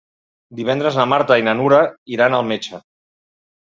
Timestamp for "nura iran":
1.61-2.43